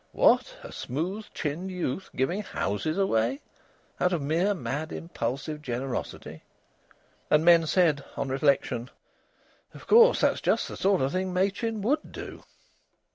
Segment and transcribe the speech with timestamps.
[0.13, 0.55] What!
[0.63, 3.41] A smooth chinned youth giving houses away
[3.99, 6.41] out of mere, mad, impulsive generosity.
[7.29, 8.89] And men said, on reflection,
[9.75, 12.41] "Of course, that's just the sort of thing Machin would do!"